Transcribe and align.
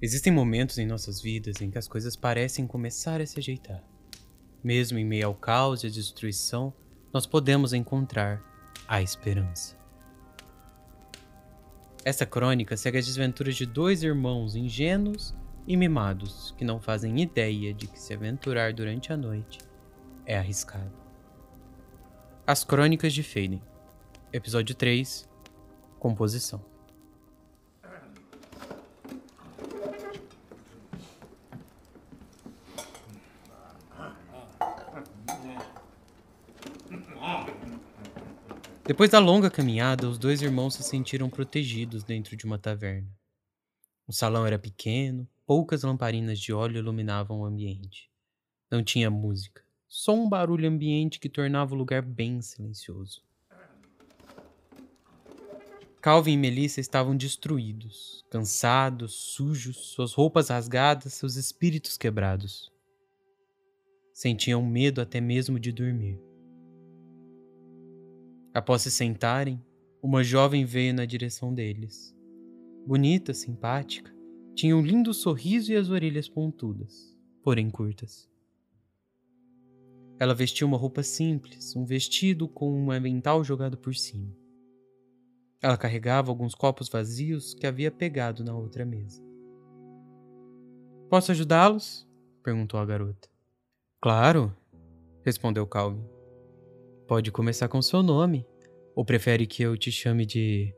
Existem 0.00 0.30
momentos 0.30 0.76
em 0.76 0.86
nossas 0.86 1.22
vidas 1.22 1.62
em 1.62 1.70
que 1.70 1.78
as 1.78 1.88
coisas 1.88 2.14
parecem 2.14 2.66
começar 2.66 3.20
a 3.20 3.26
se 3.26 3.38
ajeitar. 3.38 3.82
Mesmo 4.62 4.98
em 4.98 5.04
meio 5.04 5.26
ao 5.26 5.34
caos 5.34 5.82
e 5.82 5.86
à 5.86 5.90
destruição, 5.90 6.72
nós 7.12 7.26
podemos 7.26 7.72
encontrar 7.72 8.42
a 8.86 9.00
esperança. 9.00 9.74
Esta 12.04 12.26
crônica 12.26 12.76
segue 12.76 12.98
as 12.98 13.06
desventuras 13.06 13.56
de 13.56 13.64
dois 13.64 14.02
irmãos 14.02 14.54
ingênuos 14.54 15.34
e 15.66 15.76
mimados 15.76 16.54
que 16.58 16.64
não 16.64 16.78
fazem 16.78 17.20
ideia 17.20 17.72
de 17.72 17.86
que 17.86 17.98
se 17.98 18.12
aventurar 18.12 18.74
durante 18.74 19.12
a 19.12 19.16
noite 19.16 19.58
é 20.26 20.36
arriscado. 20.36 20.92
As 22.46 22.62
Crônicas 22.62 23.14
de 23.14 23.22
Faden, 23.22 23.62
Episódio 24.32 24.74
3 24.74 25.28
Composição. 25.98 26.75
Depois 38.86 39.10
da 39.10 39.18
longa 39.18 39.50
caminhada, 39.50 40.08
os 40.08 40.16
dois 40.16 40.40
irmãos 40.40 40.74
se 40.74 40.82
sentiram 40.84 41.28
protegidos 41.28 42.04
dentro 42.04 42.36
de 42.36 42.44
uma 42.44 42.56
taverna. 42.56 43.08
O 44.06 44.12
salão 44.12 44.46
era 44.46 44.60
pequeno, 44.60 45.28
poucas 45.44 45.82
lamparinas 45.82 46.38
de 46.38 46.52
óleo 46.52 46.78
iluminavam 46.78 47.40
o 47.40 47.44
ambiente. 47.44 48.08
Não 48.70 48.84
tinha 48.84 49.10
música, 49.10 49.60
só 49.88 50.14
um 50.14 50.28
barulho 50.28 50.68
ambiente 50.68 51.18
que 51.18 51.28
tornava 51.28 51.74
o 51.74 51.78
lugar 51.78 52.00
bem 52.00 52.40
silencioso. 52.40 53.22
Calvin 56.00 56.34
e 56.34 56.36
Melissa 56.36 56.80
estavam 56.80 57.16
destruídos, 57.16 58.24
cansados, 58.30 59.14
sujos, 59.14 59.78
suas 59.88 60.12
roupas 60.12 60.48
rasgadas, 60.50 61.12
seus 61.14 61.34
espíritos 61.34 61.96
quebrados. 61.96 62.70
Sentiam 64.12 64.64
medo 64.64 65.00
até 65.00 65.20
mesmo 65.20 65.58
de 65.58 65.72
dormir. 65.72 66.25
Após 68.56 68.80
se 68.80 68.90
sentarem, 68.90 69.62
uma 70.02 70.24
jovem 70.24 70.64
veio 70.64 70.94
na 70.94 71.04
direção 71.04 71.52
deles. 71.52 72.16
Bonita, 72.86 73.34
simpática, 73.34 74.10
tinha 74.54 74.74
um 74.74 74.80
lindo 74.80 75.12
sorriso 75.12 75.70
e 75.70 75.76
as 75.76 75.90
orelhas 75.90 76.26
pontudas, 76.26 77.14
porém 77.42 77.68
curtas. 77.68 78.26
Ela 80.18 80.32
vestia 80.32 80.66
uma 80.66 80.78
roupa 80.78 81.02
simples, 81.02 81.76
um 81.76 81.84
vestido 81.84 82.48
com 82.48 82.72
um 82.72 82.90
avental 82.90 83.44
jogado 83.44 83.76
por 83.76 83.94
cima. 83.94 84.34
Ela 85.60 85.76
carregava 85.76 86.30
alguns 86.30 86.54
copos 86.54 86.88
vazios 86.88 87.52
que 87.52 87.66
havia 87.66 87.90
pegado 87.90 88.42
na 88.42 88.56
outra 88.56 88.86
mesa. 88.86 89.22
Posso 91.10 91.30
ajudá-los? 91.30 92.08
perguntou 92.42 92.80
a 92.80 92.86
garota. 92.86 93.28
Claro, 94.00 94.56
respondeu 95.22 95.66
Calvin. 95.66 96.15
Pode 97.06 97.30
começar 97.30 97.68
com 97.68 97.80
seu 97.80 98.02
nome. 98.02 98.44
Ou 98.94 99.04
prefere 99.04 99.46
que 99.46 99.62
eu 99.62 99.76
te 99.76 99.92
chame 99.92 100.26
de 100.26 100.74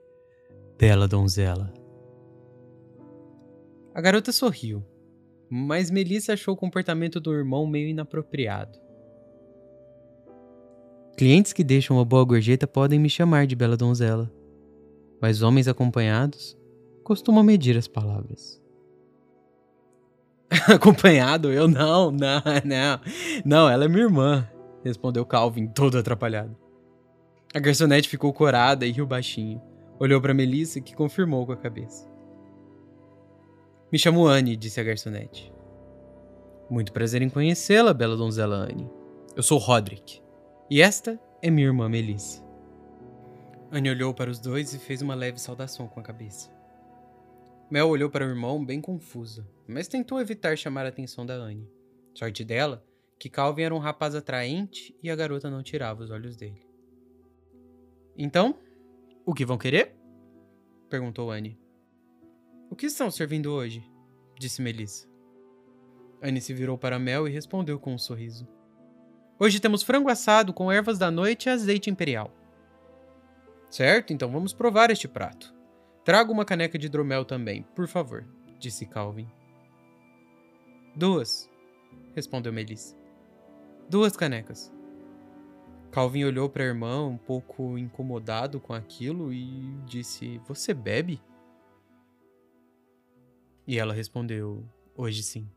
Bela 0.79 1.09
Donzela? 1.09 1.73
A 3.95 4.01
garota 4.01 4.31
sorriu, 4.31 4.85
mas 5.49 5.91
Melissa 5.91 6.35
achou 6.35 6.55
o 6.55 6.57
comportamento 6.57 7.19
do 7.19 7.33
irmão 7.33 7.67
meio 7.67 7.89
inapropriado. 7.89 8.79
Clientes 11.17 11.53
que 11.53 11.65
deixam 11.65 11.97
uma 11.97 12.05
boa 12.05 12.25
gorjeta 12.25 12.67
podem 12.67 12.99
me 12.99 13.09
chamar 13.09 13.47
de 13.47 13.57
Bela 13.57 13.77
Donzela, 13.77 14.31
mas 15.23 15.41
homens 15.43 15.67
acompanhados 15.67 16.57
costumam 17.03 17.43
medir 17.43 17.77
as 17.77 17.89
palavras. 17.89 18.61
Acompanhado? 20.73 21.51
Eu 21.51 21.67
não, 21.67 22.11
não, 22.13 22.43
não. 22.65 23.01
Não, 23.45 23.69
ela 23.69 23.87
é 23.87 23.89
minha 23.89 24.05
irmã 24.05 24.49
respondeu 24.85 25.25
Calvin, 25.25 25.69
todo 25.69 25.99
atrapalhado. 25.99 26.57
A 27.55 27.59
garçonete 27.59 28.09
ficou 28.09 28.33
corada 28.33 28.87
e 28.87 28.93
riu 28.93 29.07
baixinho. 29.07 29.61
Olhou 29.99 30.21
para 30.21 30.35
Melissa, 30.35 30.81
que 30.81 30.95
confirmou 30.95 31.47
com 31.47 31.53
a 31.53 31.57
cabeça. 31.57 32.09
Me 33.91 33.99
chamo 33.99 34.27
Anne, 34.27 34.57
disse 34.57 34.79
a 34.81 34.85
garçonete. 34.85 35.53
Muito 36.69 36.93
prazer 36.93 37.23
em 37.23 37.31
conhecê-la, 37.31 37.95
bela 37.95 38.17
donzela 38.17 38.57
Anne. 38.57 38.89
Eu 39.35 39.43
sou 39.43 39.59
Roderick. 39.59 40.21
E 40.71 40.83
esta 40.83 41.19
é 41.41 41.51
minha 41.51 41.67
irmã 41.67 41.89
Melissa. 41.89 42.47
Anne 43.73 43.91
olhou 43.91 44.13
para 44.13 44.31
os 44.31 44.39
dois 44.39 44.75
e 44.75 44.79
fez 44.79 45.01
uma 45.01 45.15
leve 45.15 45.41
saudação 45.41 45.89
com 45.89 46.01
a 46.01 46.03
cabeça. 46.03 46.51
Mel 47.71 47.89
olhou 47.89 48.09
para 48.09 48.25
o 48.25 48.29
irmão 48.29 48.65
bem 48.65 48.81
confusa, 48.81 49.47
mas 49.67 49.89
tentou 49.89 50.21
evitar 50.21 50.57
chamar 50.57 50.87
a 50.87 50.89
atenção 50.89 51.27
da 51.27 51.35
Anne. 51.35 51.71
Sorte 52.15 52.43
dela 52.45 52.83
que 53.19 53.29
Calvin 53.29 53.63
era 53.63 53.75
um 53.75 53.79
rapaz 53.79 54.15
atraente 54.15 54.97
e 55.03 55.11
a 55.11 55.17
garota 55.17 55.51
não 55.51 55.63
tirava 55.63 56.03
os 56.03 56.11
olhos 56.11 56.37
dele. 56.37 56.63
Então, 58.17 58.59
o 59.27 59.35
que 59.35 59.45
vão 59.45 59.59
querer? 59.59 59.95
perguntou 60.89 61.31
Anne. 61.31 61.59
O 62.71 62.77
que 62.77 62.87
estão 62.87 63.11
servindo 63.11 63.53
hoje? 63.53 63.83
disse 64.39 64.63
Melissa. 64.63 65.09
Anne 66.23 66.41
se 66.41 66.55
virou 66.55 66.79
para 66.79 66.99
Mel 66.99 67.27
e 67.27 67.31
respondeu 67.31 67.79
com 67.79 67.95
um 67.95 67.99
sorriso. 67.99 68.47
Hoje 69.39 69.61
temos 69.61 69.83
frango 69.83 70.09
assado 70.09 70.53
com 70.53 70.71
ervas 70.71 70.99
da 70.99 71.11
noite 71.11 71.47
e 71.47 71.51
azeite 71.51 71.91
imperial. 71.91 72.33
Certo, 73.71 74.13
então 74.13 74.31
vamos 74.31 74.53
provar 74.53 74.91
este 74.91 75.07
prato. 75.07 75.55
Traga 76.05 76.33
uma 76.33 76.45
caneca 76.45 76.79
de 76.79 76.87
hidromel 76.87 77.25
também, 77.25 77.63
por 77.75 77.87
favor, 77.87 78.27
disse 78.59 78.87
Calvin. 78.87 79.29
Duas, 80.97 81.49
respondeu 82.15 82.53
Melissa. 82.53 82.97
Duas 83.89 84.15
canecas. 84.15 84.71
Calvin 85.91 86.25
olhou 86.25 86.49
para 86.51 86.63
a 86.63 86.67
irmã, 86.67 87.07
um 87.07 87.17
pouco 87.17 87.79
incomodado 87.79 88.61
com 88.61 88.75
aquilo, 88.75 89.33
e 89.33 89.81
disse: 89.87 90.39
Você 90.47 90.75
bebe? 90.75 91.23
E 93.67 93.79
ela 93.79 93.95
respondeu: 93.95 94.63
Hoje 94.95 95.23
sim. 95.23 95.49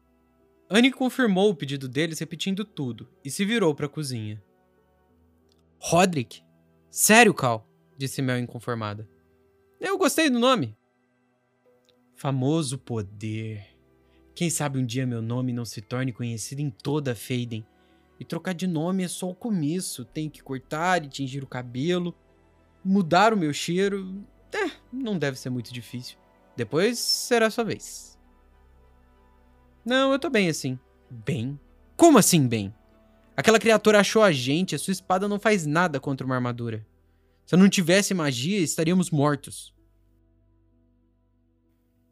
Annie 0.69 0.94
confirmou 0.94 1.50
o 1.50 1.56
pedido 1.56 1.90
deles, 1.90 2.19
repetindo 2.19 2.64
tudo, 2.64 3.09
e 3.25 3.30
se 3.30 3.44
virou 3.44 3.75
para 3.75 3.88
a 3.88 3.90
cozinha. 3.90 4.42
Roderick? 5.78 6.42
Sério, 6.90 7.34
Cal? 7.34 7.68
disse 7.98 8.22
Mel 8.22 8.40
inconformada. 8.40 9.09
Eu 9.78 9.98
gostei 9.98 10.30
do 10.30 10.40
nome. 10.40 10.78
Famoso 12.16 12.78
poder. 12.78 13.66
Quem 14.34 14.50
sabe 14.50 14.80
um 14.80 14.86
dia 14.86 15.06
meu 15.06 15.22
nome 15.22 15.52
não 15.52 15.66
se 15.66 15.81
torne 15.81 16.13
conhecido 16.13 16.62
em 16.62 16.69
toda 16.69 17.13
Faden 17.13 17.66
e 18.22 18.24
trocar 18.24 18.54
de 18.54 18.68
nome 18.68 19.04
é 19.04 19.08
só 19.08 19.28
o 19.28 19.34
começo. 19.34 20.06
Tem 20.06 20.30
que 20.30 20.44
cortar 20.44 21.04
e 21.04 21.09
tingir 21.09 21.44
o 21.44 21.48
cabelo, 21.48 22.16
mudar 22.86 23.34
o 23.34 23.38
meu 23.38 23.52
cheiro. 23.52 24.24
É, 24.54 24.70
não 24.94 25.18
deve 25.18 25.40
ser 25.40 25.50
muito 25.50 25.74
difícil. 25.74 26.20
Depois 26.56 27.00
será 27.00 27.50
sua 27.50 27.64
vez. 27.64 28.20
Não, 29.84 30.12
eu 30.12 30.20
tô 30.20 30.30
bem 30.30 30.50
assim. 30.50 30.78
Bem? 31.10 31.60
Como 31.98 32.20
assim 32.20 32.48
bem? 32.48 32.72
Aquela 33.36 33.58
criatura 33.58 34.00
achou 34.00 34.22
a 34.22 34.31
gente, 34.31 34.76
a 34.76 34.78
sua 34.78 34.92
espada 34.92 35.28
não 35.28 35.40
faz 35.40 35.66
nada 35.66 36.00
contra 36.00 36.24
uma 36.24 36.36
armadura. 36.36 36.86
Se 37.48 37.56
eu 37.56 37.60
não 37.60 37.68
tivesse 37.68 38.14
magia, 38.14 38.60
estaríamos 38.60 39.10
mortos. 39.10 39.74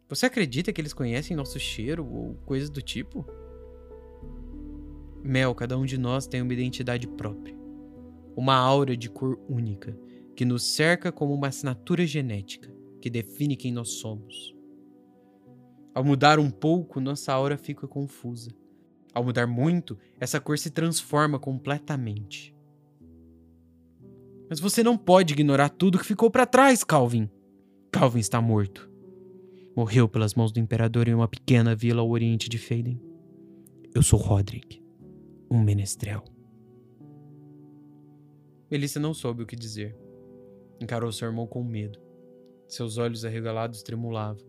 Você 0.08 0.25
acredita 0.25 0.74
que 0.74 0.81
eles 0.81 0.92
conhecem 0.92 1.38
nosso 1.38 1.59
cheiro 1.59 2.03
ou 2.03 2.34
coisas 2.48 2.68
do 2.68 2.81
tipo? 2.81 3.28
Mel, 5.24 5.53
cada 5.53 5.78
um 5.78 5.85
de 5.85 5.97
nós 5.97 6.28
tem 6.28 6.41
uma 6.41 6.53
identidade 6.53 7.07
própria. 7.07 7.57
Uma 8.35 8.56
aura 8.56 8.96
de 8.96 9.09
cor 9.09 9.38
única, 9.50 9.97
que 10.35 10.46
nos 10.46 10.63
cerca 10.63 11.12
como 11.12 11.34
uma 11.34 11.47
assinatura 11.47 12.06
genética, 12.06 12.74
que 13.02 13.09
define 13.09 13.56
quem 13.56 13.72
nós 13.72 13.90
somos. 13.90 14.56
Ao 15.94 16.03
mudar 16.03 16.39
um 16.39 16.50
pouco, 16.50 17.01
nossa 17.01 17.33
aura 17.33 17.57
fica 17.57 17.88
confusa. 17.88 18.51
Ao 19.13 19.24
mudar 19.24 19.48
muito, 19.48 19.98
essa 20.19 20.39
cor 20.39 20.57
se 20.57 20.69
transforma 20.69 21.38
completamente. 21.38 22.56
Mas 24.50 24.60
você 24.60 24.81
não 24.81 24.98
pode 24.98 25.33
ignorar 25.33 25.69
tudo 25.69 26.00
que 26.00 26.06
ficou 26.06 26.31
para 26.31 26.45
trás, 26.45 26.83
Calvin. 26.83 27.30
Calvin 27.92 28.19
está 28.19 28.39
morto. 28.39 28.89
Morreu 29.75 30.07
pelas 30.07 30.33
mãos 30.33 30.51
do 30.51 30.60
imperador 30.60 31.07
em 31.07 31.13
uma 31.13 31.27
pequena 31.27 31.75
vila 31.75 32.01
ao 32.01 32.10
oriente 32.10 32.48
de 32.48 32.57
Faden. 32.57 33.00
Eu 33.94 34.01
sou 34.01 34.19
Roderick 34.19 34.88
um 35.50 35.62
menestrel. 35.62 36.24
Melissa 38.69 39.00
não 39.00 39.13
soube 39.13 39.44
o 39.44 39.48
que 39.48 39.56
dizer. 39.56 39.98
Encarou 40.80 41.12
seu 41.12 41.28
irmão 41.28 41.48
com 41.48 41.63
medo. 41.63 42.00
Seus 42.68 42.98
olhos 42.98 43.25
arregalados 43.25 43.81
tremulavam. 43.81 44.48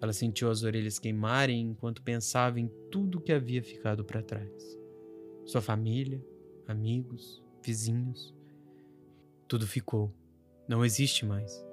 Ela 0.00 0.12
sentiu 0.12 0.50
as 0.50 0.62
orelhas 0.62 0.98
queimarem 0.98 1.60
enquanto 1.60 2.02
pensava 2.02 2.58
em 2.58 2.68
tudo 2.90 3.20
que 3.20 3.32
havia 3.32 3.62
ficado 3.62 4.04
para 4.04 4.22
trás. 4.22 4.78
Sua 5.44 5.60
família, 5.60 6.24
amigos, 6.66 7.42
vizinhos. 7.62 8.34
Tudo 9.46 9.66
ficou. 9.66 10.12
Não 10.68 10.84
existe 10.84 11.24
mais. 11.24 11.64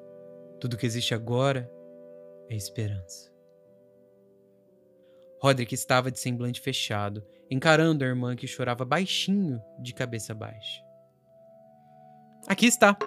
Tudo 0.59 0.77
que 0.77 0.85
existe 0.85 1.13
agora 1.13 1.69
é 2.47 2.55
esperança. 2.55 3.33
Roderick 5.39 5.75
estava 5.75 6.09
de 6.09 6.19
semblante 6.19 6.61
fechado, 6.61 7.23
encarando 7.49 8.03
a 8.03 8.07
irmã 8.07 8.35
que 8.35 8.47
chorava 8.47 8.85
baixinho, 8.85 9.61
de 9.79 9.93
cabeça 9.93 10.33
baixa. 10.33 10.83
Aqui 12.47 12.65
está, 12.65 12.97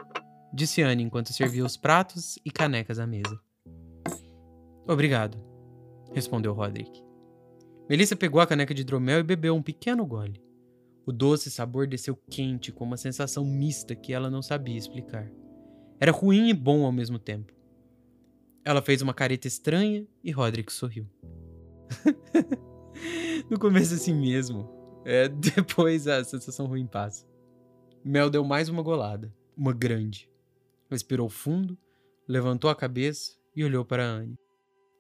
disse 0.53 0.83
Anne 0.83 1.03
enquanto 1.03 1.33
servia 1.33 1.65
os 1.65 1.77
pratos 1.77 2.39
e 2.45 2.51
canecas 2.51 2.99
à 2.99 3.07
mesa. 3.07 3.39
Obrigado, 4.87 5.39
respondeu 6.13 6.53
Roderick. 6.53 7.03
Melissa 7.89 8.15
pegou 8.15 8.41
a 8.41 8.47
caneca 8.47 8.75
de 8.75 8.83
hidromel 8.83 9.21
e 9.21 9.25
bebeu 9.25 9.55
um 9.55 9.63
pequeno 9.63 10.05
gole. 10.05 10.43
O 11.07 11.13
doce 11.13 11.51
sabor 11.51 11.87
desceu 11.87 12.15
quente 12.31 12.71
com 12.71 12.85
uma 12.85 12.99
sensação 12.99 13.45
mista 13.45 13.95
que 13.95 14.13
ela 14.13 14.29
não 14.29 14.43
sabia 14.43 14.77
explicar. 14.77 15.31
Era 15.99 16.13
ruim 16.13 16.49
e 16.49 16.55
bom 16.55 16.85
ao 16.85 16.93
mesmo 16.93 17.19
tempo. 17.19 17.53
Ela 18.65 18.83
fez 18.83 19.01
uma 19.01 19.15
careta 19.15 19.49
estranha 19.49 20.07
e 20.23 20.31
Roderick 20.31 20.71
sorriu. 20.71 21.07
no 23.49 23.59
começo 23.59 23.95
assim 23.95 24.15
mesmo. 24.15 24.69
É, 25.05 25.29
depois 25.29 26.07
a 26.07 26.23
sensação 26.25 26.67
ruim 26.67 26.87
passa. 26.87 27.27
Mel 28.05 28.31
deu 28.31 28.45
mais 28.45 28.69
uma 28.69 28.83
golada, 28.83 29.35
uma 29.57 29.73
grande. 29.73 30.31
Respirou 30.91 31.29
fundo, 31.29 31.77
levantou 32.27 32.71
a 32.71 32.77
cabeça 32.77 33.37
e 33.55 33.65
olhou 33.65 33.85
para 33.85 34.05
Anne. 34.05 34.39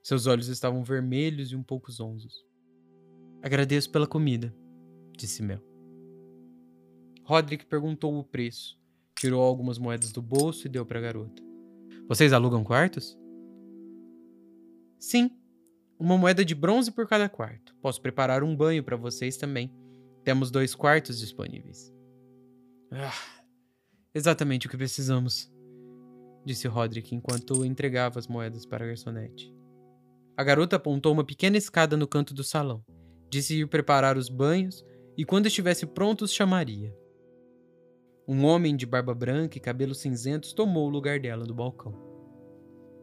Seus 0.02 0.26
olhos 0.26 0.48
estavam 0.48 0.82
vermelhos 0.82 1.52
e 1.52 1.56
um 1.56 1.62
pouco 1.62 1.92
zonzos. 1.92 2.44
Agradeço 3.42 3.90
pela 3.90 4.06
comida, 4.06 4.54
disse 5.16 5.42
Mel. 5.42 5.62
Roderick 7.22 7.66
perguntou 7.66 8.18
o 8.18 8.24
preço, 8.24 8.80
tirou 9.14 9.42
algumas 9.42 9.78
moedas 9.78 10.10
do 10.12 10.22
bolso 10.22 10.66
e 10.66 10.70
deu 10.70 10.84
para 10.86 10.98
a 10.98 11.02
garota. 11.02 11.42
Vocês 12.08 12.32
alugam 12.32 12.64
quartos? 12.64 13.18
Sim, 14.98 15.30
uma 15.98 16.16
moeda 16.16 16.44
de 16.44 16.54
bronze 16.54 16.92
por 16.92 17.08
cada 17.08 17.28
quarto. 17.28 17.74
Posso 17.82 18.00
preparar 18.00 18.42
um 18.42 18.54
banho 18.54 18.82
para 18.84 18.96
vocês 18.96 19.36
também. 19.36 19.72
Temos 20.24 20.50
dois 20.50 20.74
quartos 20.74 21.18
disponíveis. 21.18 21.92
Ah, 22.90 23.12
exatamente 24.14 24.66
o 24.66 24.70
que 24.70 24.76
precisamos, 24.76 25.52
disse 26.44 26.68
Roderick 26.68 27.14
enquanto 27.14 27.64
entregava 27.64 28.18
as 28.18 28.26
moedas 28.26 28.64
para 28.64 28.84
a 28.84 28.88
garçonete. 28.88 29.52
A 30.36 30.44
garota 30.44 30.76
apontou 30.76 31.12
uma 31.12 31.24
pequena 31.24 31.56
escada 31.56 31.96
no 31.96 32.06
canto 32.06 32.32
do 32.32 32.44
salão. 32.44 32.84
Disse 33.30 33.60
ir 33.60 33.68
preparar 33.68 34.16
os 34.16 34.28
banhos 34.28 34.84
e, 35.16 35.24
quando 35.24 35.46
estivesse 35.46 35.84
pronto, 35.84 36.24
os 36.24 36.32
chamaria. 36.32 36.94
Um 38.26 38.44
homem 38.44 38.76
de 38.76 38.86
barba 38.86 39.14
branca 39.14 39.58
e 39.58 39.60
cabelos 39.60 39.98
cinzentos 39.98 40.52
tomou 40.52 40.86
o 40.86 40.90
lugar 40.90 41.18
dela 41.18 41.44
no 41.44 41.54
balcão. 41.54 41.92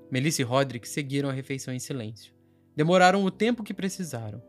Melissa 0.09 0.41
e 0.41 0.45
Roderick 0.45 0.87
seguiram 0.87 1.29
a 1.29 1.33
refeição 1.33 1.73
em 1.73 1.79
silêncio. 1.79 2.34
Demoraram 2.75 3.23
o 3.23 3.31
tempo 3.31 3.63
que 3.63 3.73
precisaram. 3.73 4.41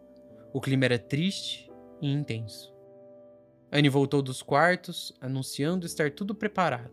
O 0.52 0.61
clima 0.61 0.84
era 0.84 0.99
triste 0.99 1.70
e 2.00 2.11
intenso. 2.11 2.75
Anne 3.70 3.88
voltou 3.88 4.23
dos 4.23 4.43
quartos, 4.43 5.12
anunciando 5.20 5.87
estar 5.87 6.11
tudo 6.11 6.34
preparado. 6.34 6.93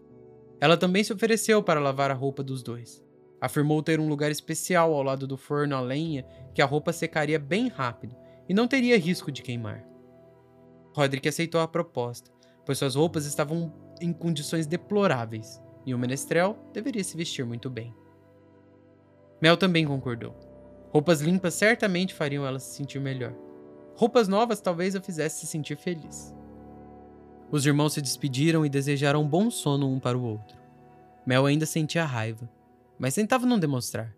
Ela 0.60 0.78
também 0.78 1.04
se 1.04 1.14
ofereceu 1.14 1.62
para 1.64 1.80
lavar 1.80 2.12
a 2.12 2.14
roupa 2.14 2.44
dos 2.44 2.62
dois. 2.62 3.04
Afirmou 3.42 3.82
ter 3.84 4.00
um 4.00 4.08
lugar 4.08 4.32
especial 4.32 4.94
ao 4.94 5.04
lado 5.04 5.28
do 5.28 5.38
forno 5.38 5.76
a 5.76 5.82
lenha 5.82 6.26
que 6.54 6.62
a 6.62 6.66
roupa 6.66 6.94
secaria 6.94 7.40
bem 7.40 7.68
rápido 7.68 8.16
e 8.48 8.54
não 8.54 8.68
teria 8.68 8.98
risco 8.98 9.32
de 9.32 9.42
queimar. 9.42 9.86
Roderick 10.96 11.28
aceitou 11.28 11.60
a 11.60 11.68
proposta, 11.68 12.32
pois 12.66 12.78
suas 12.78 12.96
roupas 12.96 13.26
estavam 13.26 13.74
em 14.00 14.14
condições 14.14 14.68
deploráveis 14.68 15.62
e 15.86 15.94
o 15.94 16.00
menestrel 16.00 16.58
deveria 16.72 17.04
se 17.04 17.18
vestir 17.18 17.46
muito 17.46 17.70
bem. 17.70 17.94
Mel 19.42 19.58
também 19.58 19.86
concordou. 19.86 20.34
Roupas 20.94 21.22
limpas 21.22 21.56
certamente 21.56 22.14
fariam 22.14 22.46
ela 22.46 22.60
se 22.60 22.76
sentir 22.76 23.00
melhor. 23.00 23.34
Roupas 23.96 24.28
novas 24.28 24.62
talvez 24.62 24.96
a 24.96 25.02
fizesse 25.02 25.40
se 25.40 25.48
sentir 25.48 25.76
feliz. 25.76 26.32
Os 27.50 27.66
irmãos 27.66 27.94
se 27.94 28.02
despediram 28.02 28.64
e 28.64 28.70
desejaram 28.70 29.24
um 29.24 29.28
bom 29.28 29.50
sono 29.50 29.92
um 29.92 30.00
para 30.00 30.16
o 30.16 30.24
outro. 30.24 30.56
Mel 31.26 31.48
ainda 31.48 31.66
sentia 31.66 32.06
raiva, 32.06 32.48
mas 33.00 33.16
tentava 33.16 33.44
não 33.44 33.58
demonstrar. 33.58 34.16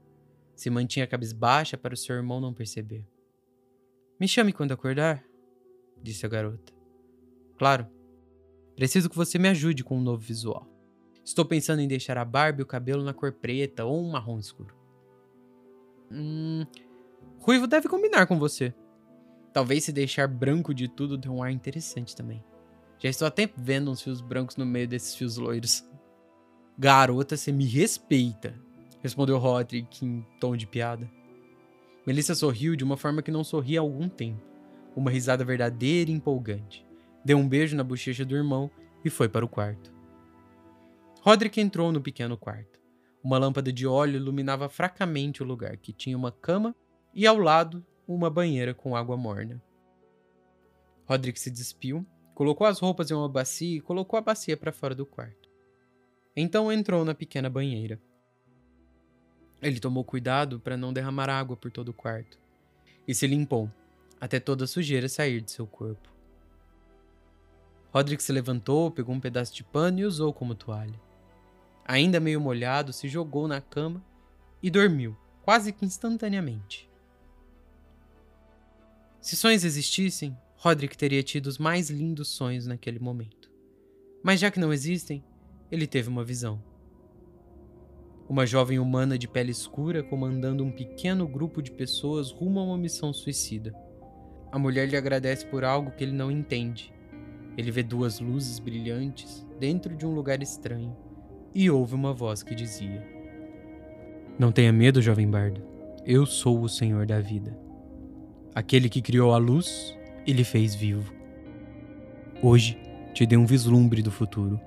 Se 0.54 0.70
mantinha 0.70 1.08
cabisbaixa 1.08 1.78
para 1.78 1.94
o 1.94 1.98
seu 1.98 2.14
irmão 2.14 2.42
não 2.42 2.54
perceber. 2.54 3.08
Me 4.20 4.28
chame 4.28 4.52
quando 4.52 4.74
acordar, 4.74 5.24
disse 6.04 6.26
a 6.26 6.30
garota. 6.30 6.74
Claro. 7.58 7.88
Preciso 8.76 9.10
que 9.10 9.16
você 9.16 9.40
me 9.40 9.48
ajude 9.48 9.82
com 9.82 9.98
um 9.98 10.02
novo 10.02 10.22
visual. 10.22 10.68
Estou 11.24 11.46
pensando 11.46 11.80
em 11.80 11.88
deixar 11.88 12.18
a 12.18 12.26
barba 12.26 12.60
e 12.60 12.64
o 12.64 12.68
cabelo 12.68 13.02
na 13.02 13.14
cor 13.14 13.32
preta 13.32 13.86
ou 13.86 13.98
um 13.98 14.12
marrom 14.12 14.38
escuro. 14.38 14.85
Hum. 16.12 16.66
Ruivo 17.40 17.68
deve 17.68 17.88
combinar 17.88 18.26
com 18.26 18.40
você. 18.40 18.74
Talvez 19.54 19.84
se 19.84 19.92
deixar 19.92 20.28
branco 20.28 20.74
de 20.74 20.88
tudo 20.88 21.18
dê 21.18 21.30
um 21.30 21.42
ar 21.42 21.52
interessante 21.52 22.16
também. 22.16 22.44
Já 23.00 23.10
estou 23.10 23.30
tempo 23.30 23.54
vendo 23.58 23.92
uns 23.92 24.02
fios 24.02 24.22
brancos 24.22 24.58
no 24.58 24.66
meio 24.66 24.88
desses 24.88 25.16
fios 25.16 25.38
loiros. 25.38 25.88
Garota, 26.78 27.38
você 27.38 27.52
me 27.52 27.66
respeita, 27.66 28.54
respondeu 29.02 29.38
Roderick 29.38 30.06
em 30.06 30.26
tom 30.40 30.58
de 30.58 30.68
piada. 30.68 31.10
Melissa 32.06 32.36
sorriu 32.36 32.76
de 32.76 32.84
uma 32.84 32.98
forma 32.98 33.22
que 33.22 33.32
não 33.32 33.44
sorria 33.44 33.80
há 33.80 33.82
algum 33.82 34.10
tempo. 34.10 34.42
Uma 34.96 35.12
risada 35.12 35.44
verdadeira 35.44 36.12
e 36.12 36.14
empolgante. 36.14 36.86
Deu 37.24 37.38
um 37.38 37.48
beijo 37.48 37.76
na 37.76 37.84
bochecha 37.84 38.26
do 38.26 38.36
irmão 38.36 38.70
e 39.04 39.10
foi 39.10 39.28
para 39.28 39.46
o 39.46 39.50
quarto. 39.50 39.94
Roderick 41.22 41.60
entrou 41.60 41.92
no 41.92 42.02
pequeno 42.02 42.38
quarto. 42.38 42.80
Uma 43.26 43.40
lâmpada 43.40 43.74
de 43.74 43.88
óleo 43.88 44.18
iluminava 44.18 44.70
fracamente 44.70 45.42
o 45.42 45.46
lugar, 45.48 45.78
que 45.78 45.92
tinha 45.92 46.16
uma 46.16 46.32
cama 46.32 46.76
e 47.12 47.26
ao 47.26 47.40
lado 47.40 47.84
uma 48.08 48.30
banheira 48.30 48.72
com 48.72 48.96
água 48.96 49.18
morna. 49.18 49.60
Roderick 51.08 51.40
se 51.40 51.50
despiu 51.50 52.06
Colocou 52.36 52.68
as 52.68 52.78
roupas 52.78 53.10
em 53.10 53.16
uma 53.16 53.28
bacia 53.28 53.78
e 53.78 53.82
colocou 53.82 54.20
a 54.20 54.22
bacia 54.22 54.56
para 54.56 54.72
fora 54.72 54.94
do 54.94 55.08
quarto. 55.08 55.50
Então 56.36 56.72
entrou 56.72 57.04
na 57.04 57.16
pequena 57.16 57.50
banheira. 57.50 58.00
Ele 59.60 59.80
tomou 59.80 60.04
cuidado 60.04 60.60
para 60.60 60.78
não 60.78 60.94
derramar 60.94 61.28
água 61.28 61.58
por 61.58 61.72
todo 61.72 61.90
o 61.90 61.94
quarto 61.94 62.38
e 63.08 63.16
se 63.16 63.26
limpou, 63.26 63.72
até 64.22 64.40
toda 64.40 64.66
a 64.66 64.68
sujeira 64.68 65.10
sair 65.10 65.42
de 65.42 65.50
seu 65.50 65.66
corpo. 65.66 66.14
Roderick 67.92 68.22
se 68.22 68.32
levantou, 68.32 68.92
pegou 68.92 69.16
um 69.16 69.20
pedaço 69.20 69.52
de 69.52 69.64
pano 69.64 69.98
e 69.98 70.06
usou 70.06 70.32
como 70.32 70.54
toalha. 70.54 71.05
Ainda 71.88 72.20
meio 72.20 72.42
molhado, 72.42 72.92
se 72.92 73.08
jogou 73.08 73.48
na 73.48 73.62
cama 73.62 74.04
e 74.62 74.72
dormiu, 74.72 75.16
quase 75.44 75.72
que 75.72 75.86
instantaneamente. 75.86 76.90
Se 79.22 79.36
sonhos 79.36 79.64
existissem, 79.64 80.36
Roderick 80.56 80.98
teria 80.98 81.22
tido 81.22 81.46
os 81.46 81.60
mais 81.60 81.92
lindos 81.92 82.30
sonhos 82.30 82.66
naquele 82.66 82.98
momento. 82.98 83.52
Mas 84.24 84.40
já 84.40 84.50
que 84.50 84.60
não 84.60 84.74
existem, 84.74 85.24
ele 85.72 85.86
teve 85.86 86.10
uma 86.10 86.24
visão. 86.24 86.60
Uma 88.28 88.48
jovem 88.48 88.80
humana 88.80 89.16
de 89.16 89.28
pele 89.28 89.52
escura 89.52 90.02
comandando 90.02 90.64
um 90.64 90.72
pequeno 90.72 91.28
grupo 91.28 91.62
de 91.62 91.70
pessoas 91.70 92.32
rumo 92.32 92.60
a 92.60 92.64
uma 92.64 92.78
missão 92.80 93.14
suicida. 93.14 93.76
A 94.52 94.58
mulher 94.58 94.90
lhe 94.90 94.98
agradece 94.98 95.46
por 95.46 95.64
algo 95.64 95.92
que 95.92 96.04
ele 96.04 96.14
não 96.14 96.32
entende. 96.32 96.92
Ele 97.56 97.70
vê 97.70 97.84
duas 97.84 98.20
luzes 98.20 98.58
brilhantes 98.58 99.46
dentro 99.60 99.96
de 99.96 100.04
um 100.04 100.16
lugar 100.16 100.42
estranho 100.42 101.05
e 101.56 101.72
ouve 101.72 101.96
uma 101.96 102.14
voz 102.14 102.44
que 102.44 102.54
dizia: 102.54 103.02
Não 104.38 104.52
tenha 104.52 104.74
medo, 104.74 105.02
jovem 105.02 105.28
bardo. 105.28 105.64
Eu 106.06 106.26
sou 106.26 106.62
o 106.62 106.70
Senhor 106.70 107.06
da 107.06 107.22
vida. 107.22 107.58
Aquele 108.54 108.90
que 108.90 109.02
criou 109.02 109.34
a 109.34 109.38
luz 109.38 109.98
e 110.28 110.34
lhe 110.34 110.44
fez 110.44 110.76
vivo. 110.76 111.14
Hoje 112.44 112.78
te 113.14 113.26
dei 113.26 113.38
um 113.38 113.46
vislumbre 113.46 114.02
do 114.02 114.12
futuro, 114.12 114.60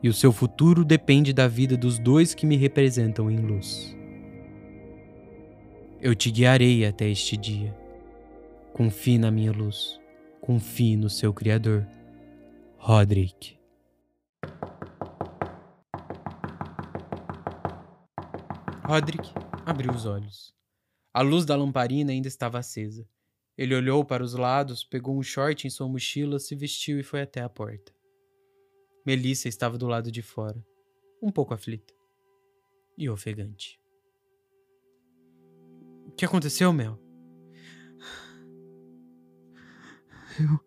e 0.00 0.08
o 0.08 0.14
seu 0.14 0.32
futuro 0.32 0.84
depende 0.84 1.32
da 1.32 1.48
vida 1.48 1.76
dos 1.76 1.98
dois 1.98 2.32
que 2.32 2.46
me 2.46 2.56
representam 2.56 3.28
em 3.28 3.38
luz. 3.38 3.96
Eu 6.00 6.14
te 6.14 6.30
guiarei 6.30 6.86
até 6.86 7.08
este 7.08 7.36
dia. 7.36 7.76
Confie 8.72 9.18
na 9.18 9.32
minha 9.32 9.50
luz. 9.50 10.00
Confie 10.40 10.96
no 10.96 11.10
seu 11.10 11.34
Criador. 11.34 11.84
Roderick. 12.76 13.57
Roderick 18.88 19.28
abriu 19.66 19.92
os 19.92 20.06
olhos. 20.06 20.56
A 21.12 21.20
luz 21.20 21.44
da 21.44 21.54
lamparina 21.54 22.10
ainda 22.10 22.26
estava 22.26 22.58
acesa. 22.58 23.06
Ele 23.54 23.74
olhou 23.74 24.02
para 24.02 24.24
os 24.24 24.32
lados, 24.32 24.82
pegou 24.82 25.14
um 25.14 25.22
short 25.22 25.66
em 25.66 25.70
sua 25.70 25.86
mochila, 25.86 26.38
se 26.38 26.54
vestiu 26.54 26.98
e 26.98 27.02
foi 27.02 27.20
até 27.20 27.42
a 27.42 27.50
porta. 27.50 27.92
Melissa 29.04 29.46
estava 29.46 29.76
do 29.76 29.86
lado 29.86 30.10
de 30.10 30.22
fora, 30.22 30.64
um 31.22 31.30
pouco 31.30 31.52
aflita 31.52 31.92
e 32.96 33.10
ofegante. 33.10 33.78
O 36.06 36.12
que 36.12 36.24
aconteceu, 36.24 36.72
Mel? 36.72 36.98
Eu. 40.40 40.60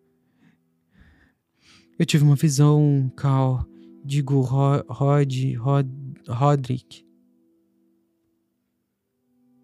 Eu 1.98 2.06
tive 2.06 2.22
uma 2.22 2.36
visão, 2.36 3.12
Cal. 3.16 3.66
Digo, 4.04 4.40
Rod. 4.42 4.84
Rod. 4.88 5.56
Roderick. 6.28 7.11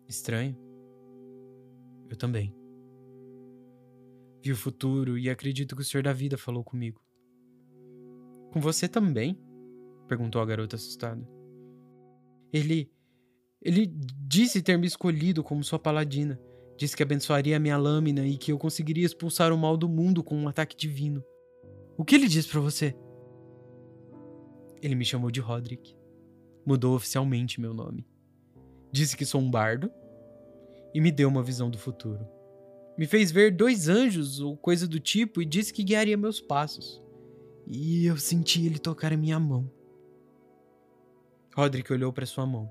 Estranho. 0.09 0.57
Eu 2.09 2.17
também. 2.17 2.55
Vi 4.43 4.53
o 4.53 4.57
futuro 4.57 5.19
e 5.19 5.29
acredito 5.29 5.77
que 5.77 5.83
o 5.83 5.85
Senhor 5.85 6.03
da 6.03 6.13
Vida 6.13 6.39
falou 6.39 6.65
comigo. 6.65 7.01
Com 8.51 8.61
você 8.61 8.89
também? 8.89 9.39
perguntou 10.07 10.41
a 10.41 10.47
garota 10.47 10.77
assustada. 10.77 11.29
Ele. 12.53 12.91
Ele 13.61 13.87
disse 13.87 14.63
ter 14.63 14.79
me 14.79 14.87
escolhido 14.87 15.43
como 15.43 15.65
sua 15.65 15.79
paladina. 15.79 16.41
Disse 16.79 16.97
que 16.97 17.03
abençoaria 17.03 17.57
a 17.57 17.61
minha 17.61 17.77
lâmina 17.77 18.25
e 18.27 18.39
que 18.39 18.53
eu 18.53 18.59
conseguiria 18.59 19.05
expulsar 19.05 19.53
o 19.53 19.59
mal 19.59 19.77
do 19.77 19.89
mundo 19.89 20.23
com 20.23 20.37
um 20.37 20.49
ataque 20.49 20.77
divino. 20.77 21.23
O 21.97 22.05
que 22.05 22.15
ele 22.15 22.29
disse 22.29 22.49
para 22.49 22.61
você? 22.61 22.97
Ele 24.81 24.95
me 24.95 25.05
chamou 25.05 25.31
de 25.31 25.41
Roderick. 25.41 25.97
Mudou 26.65 26.95
oficialmente 26.95 27.61
meu 27.61 27.75
nome. 27.75 28.07
Disse 28.91 29.17
que 29.17 29.27
sou 29.27 29.41
um 29.41 29.51
bardo 29.51 29.91
e 30.95 31.01
me 31.01 31.11
deu 31.11 31.29
uma 31.29 31.43
visão 31.43 31.71
do 31.71 31.79
futuro. 31.79 32.27
Me 32.97 33.07
fez 33.07 33.31
ver 33.31 33.55
dois 33.55 33.89
anjos 33.89 34.41
ou 34.41 34.57
coisa 34.57 34.89
do 34.89 34.99
tipo 34.99 35.41
e 35.41 35.45
disse 35.45 35.73
que 35.73 35.85
guiaria 35.85 36.17
meus 36.17 36.41
passos. 36.41 37.03
E 37.67 38.07
eu 38.07 38.17
senti 38.17 38.65
ele 38.67 38.79
tocar 38.79 39.13
a 39.13 39.17
minha 39.17 39.39
mão. 39.39 39.71
Roderick 41.55 41.93
olhou 41.93 42.13
para 42.13 42.27
sua 42.27 42.47
mão. 42.47 42.71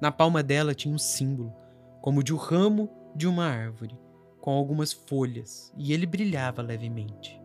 Na 0.00 0.10
palma 0.10 0.42
dela 0.42 0.74
tinha 0.74 0.94
um 0.94 0.98
símbolo, 0.98 1.54
como 2.00 2.24
de 2.24 2.34
um 2.34 2.36
ramo 2.36 2.90
de 3.14 3.28
uma 3.28 3.44
árvore, 3.44 3.96
com 4.40 4.50
algumas 4.50 4.92
folhas, 4.92 5.72
e 5.76 5.92
ele 5.92 6.06
brilhava 6.06 6.62
levemente. 6.62 7.40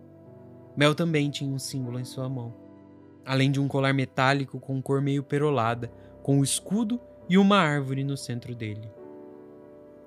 Mel 0.75 0.95
também 0.95 1.29
tinha 1.29 1.53
um 1.53 1.59
símbolo 1.59 1.99
em 1.99 2.05
sua 2.05 2.29
mão, 2.29 2.55
além 3.25 3.51
de 3.51 3.59
um 3.59 3.67
colar 3.67 3.93
metálico 3.93 4.59
com 4.59 4.81
cor 4.81 5.01
meio 5.01 5.23
perolada, 5.23 5.91
com 6.23 6.39
o 6.39 6.43
escudo 6.43 6.99
e 7.29 7.38
uma 7.38 7.57
árvore 7.57 8.03
no 8.03 8.15
centro 8.15 8.55
dele. 8.55 8.89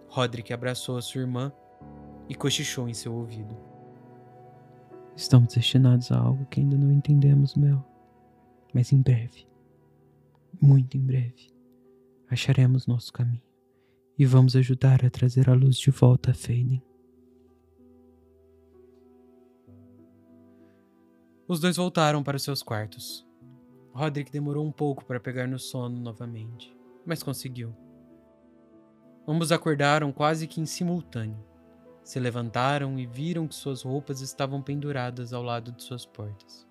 Roderick 0.09 0.53
abraçou 0.53 0.97
a 0.97 1.03
sua 1.03 1.21
irmã 1.21 1.53
e 2.29 2.35
cochichou 2.35 2.89
em 2.89 2.95
seu 2.95 3.13
ouvido. 3.13 3.57
Estamos 5.15 5.55
destinados 5.55 6.11
a 6.11 6.19
algo 6.19 6.47
que 6.47 6.61
ainda 6.61 6.77
não 6.77 6.91
entendemos, 6.91 7.55
Mel. 7.55 7.85
Mas 8.73 8.93
em 8.93 9.03
breve, 9.03 9.47
muito 10.61 10.97
em 10.97 11.01
breve, 11.01 11.49
acharemos 12.29 12.87
nosso 12.87 13.13
caminho 13.13 13.43
e 14.19 14.25
vamos 14.25 14.55
ajudar 14.55 15.05
a 15.05 15.11
trazer 15.11 15.49
a 15.51 15.55
luz 15.55 15.77
de 15.77 15.91
volta 15.91 16.31
a 16.31 16.35
Faden. 16.35 16.83
Os 21.49 21.59
dois 21.59 21.77
voltaram 21.77 22.23
para 22.23 22.39
seus 22.39 22.63
quartos. 22.63 23.27
Roderick 23.93 24.31
demorou 24.31 24.65
um 24.65 24.71
pouco 24.71 25.05
para 25.05 25.19
pegar 25.19 25.49
no 25.49 25.59
sono 25.59 25.99
novamente, 25.99 26.73
mas 27.05 27.23
conseguiu. 27.23 27.75
Ambos 29.27 29.53
acordaram 29.53 30.13
quase 30.13 30.47
que 30.47 30.61
em 30.61 30.67
simultâneo. 30.67 31.39
Se 32.03 32.19
levantaram 32.19 32.99
e 32.99 33.07
viram 33.07 33.47
que 33.47 33.55
suas 33.55 33.83
roupas 33.83 34.21
estavam 34.21 34.61
penduradas 34.61 35.33
ao 35.33 35.43
lado 35.43 35.71
de 35.71 35.83
suas 35.83 36.05
portas. 36.05 36.67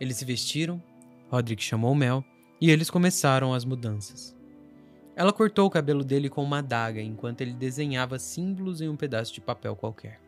Eles 0.00 0.16
se 0.16 0.24
vestiram, 0.24 0.82
Roderick 1.30 1.62
chamou 1.62 1.94
Mel 1.94 2.24
e 2.60 2.70
eles 2.70 2.90
começaram 2.90 3.54
as 3.54 3.64
mudanças. 3.64 4.36
Ela 5.14 5.32
cortou 5.32 5.66
o 5.66 5.70
cabelo 5.70 6.02
dele 6.02 6.28
com 6.28 6.42
uma 6.42 6.58
adaga 6.58 7.00
enquanto 7.00 7.42
ele 7.42 7.52
desenhava 7.52 8.18
símbolos 8.18 8.80
em 8.80 8.88
um 8.88 8.96
pedaço 8.96 9.32
de 9.32 9.40
papel 9.40 9.76
qualquer. 9.76 10.20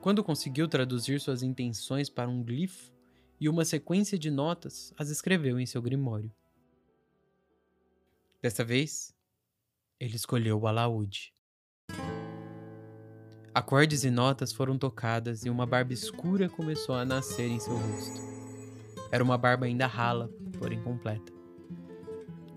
Quando 0.00 0.22
conseguiu 0.22 0.68
traduzir 0.68 1.20
suas 1.20 1.42
intenções 1.42 2.08
para 2.08 2.28
um 2.28 2.42
glifo 2.42 2.92
e 3.40 3.48
uma 3.48 3.64
sequência 3.64 4.18
de 4.18 4.30
notas, 4.30 4.92
as 4.98 5.08
escreveu 5.08 5.58
em 5.58 5.64
seu 5.64 5.80
grimório. 5.80 6.30
Dessa 8.42 8.62
vez, 8.62 9.14
ele 9.98 10.16
escolheu 10.16 10.58
o 10.58 10.66
alaúde. 10.66 11.32
Acordes 13.52 14.04
e 14.04 14.10
notas 14.10 14.52
foram 14.52 14.78
tocadas 14.78 15.44
e 15.44 15.50
uma 15.50 15.66
barba 15.66 15.92
escura 15.92 16.48
começou 16.48 16.94
a 16.94 17.04
nascer 17.04 17.48
em 17.48 17.58
seu 17.58 17.76
rosto. 17.76 18.20
Era 19.10 19.24
uma 19.24 19.36
barba 19.36 19.66
ainda 19.66 19.86
rala, 19.86 20.30
porém 20.58 20.80
completa. 20.82 21.32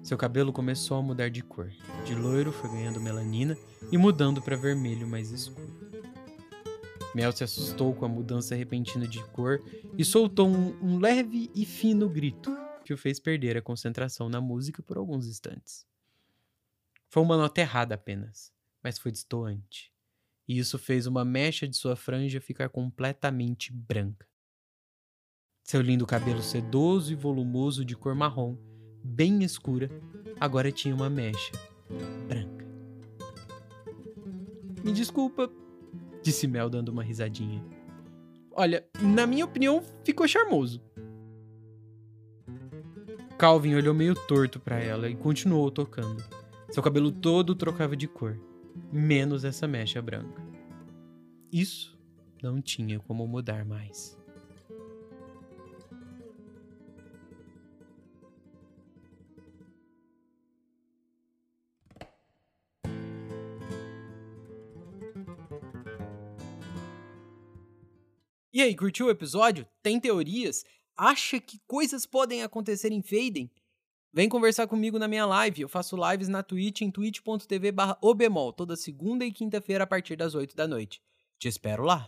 Seu 0.04 0.18
cabelo 0.18 0.52
começou 0.52 0.98
a 0.98 1.02
mudar 1.02 1.30
de 1.30 1.42
cor. 1.42 1.72
De 2.06 2.14
loiro 2.14 2.52
foi 2.52 2.70
ganhando 2.70 3.00
melanina 3.00 3.58
e 3.92 3.98
mudando 3.98 4.42
para 4.42 4.58
vermelho 4.58 5.08
mais 5.08 5.32
escuro. 5.32 6.03
Mel 7.14 7.32
se 7.32 7.44
assustou 7.44 7.94
com 7.94 8.06
a 8.06 8.10
mudança 8.10 8.56
repentina 8.56 9.08
de 9.08 9.24
cor 9.30 9.62
e 9.98 10.04
soltou 10.04 10.48
um, 10.48 10.78
um 10.82 11.00
leve 11.00 11.52
e 11.54 11.66
fino 11.66 12.10
grito 12.10 12.56
que 12.84 12.94
o 12.94 12.98
fez 12.98 13.20
perder 13.20 13.56
a 13.58 13.62
concentração 13.62 14.28
na 14.30 14.42
música 14.42 14.82
por 14.82 14.98
alguns 14.98 15.28
instantes. 15.28 15.86
Foi 17.10 17.22
uma 17.22 17.38
nota 17.38 17.62
errada 17.62 17.96
apenas, 17.96 18.52
mas 18.82 18.98
foi 18.98 19.12
destoante. 19.12 19.94
E 20.48 20.58
isso 20.58 20.78
fez 20.78 21.06
uma 21.08 21.24
mecha 21.24 21.68
de 21.68 21.78
sua 21.78 21.96
franja 21.96 22.42
ficar 22.42 22.70
completamente 22.70 23.72
branca. 23.72 24.28
Seu 25.64 25.82
lindo 25.82 26.06
cabelo 26.06 26.42
sedoso 26.42 27.14
e 27.14 27.16
volumoso 27.16 27.86
de 27.86 27.96
cor 27.96 28.14
marrom, 28.14 28.58
bem 29.04 29.44
escura, 29.44 29.90
agora 30.40 30.72
tinha 30.72 30.94
uma 30.94 31.10
mecha 31.10 31.54
branca. 32.28 32.66
Me 34.84 34.92
desculpa, 34.92 35.50
disse 36.24 36.48
Mel 36.48 36.70
dando 36.70 36.90
uma 36.90 37.04
risadinha. 37.04 37.64
Olha, 38.52 38.86
na 39.02 39.28
minha 39.28 39.46
opinião, 39.46 39.84
ficou 40.04 40.28
charmoso. 40.28 40.82
Calvin 43.38 43.76
olhou 43.76 43.94
meio 43.94 44.16
torto 44.16 44.60
para 44.60 44.80
ela 44.80 45.10
e 45.10 45.16
continuou 45.16 45.70
tocando. 45.70 46.24
Seu 46.70 46.82
cabelo 46.82 47.12
todo 47.12 47.56
trocava 47.56 47.96
de 47.96 48.08
cor, 48.08 48.40
menos 48.92 49.44
essa 49.44 49.68
mecha 49.68 50.02
branca. 50.02 50.42
Isso 51.52 52.00
não 52.42 52.62
tinha 52.62 53.00
como 53.00 53.28
mudar 53.28 53.66
mais. 53.66 54.18
E 68.54 68.62
aí, 68.62 68.76
curtiu 68.76 69.08
o 69.08 69.10
episódio? 69.10 69.68
Tem 69.82 70.00
teorias? 70.00 70.64
Acha 70.96 71.40
que 71.40 71.60
coisas 71.66 72.06
podem 72.06 72.44
acontecer 72.44 72.92
em 72.92 73.02
Faden? 73.02 73.50
Vem 74.14 74.30
conversar 74.30 74.68
comigo 74.68 75.00
na 75.00 75.08
minha 75.08 75.26
live. 75.26 75.64
Eu 75.64 75.68
faço 75.68 75.98
lives 75.98 76.28
na 76.28 76.44
Twitch 76.44 76.82
em 76.82 76.92
twitch.tv 76.92 77.74
obemol 78.00 78.54
toda 78.54 78.76
segunda 78.76 79.26
e 79.26 79.32
quinta-feira 79.32 79.86
a 79.86 79.88
partir 79.88 80.16
das 80.16 80.36
8 80.36 80.56
da 80.56 80.68
noite. 80.68 81.02
Te 81.40 81.48
espero 81.48 81.82
lá. 81.82 82.08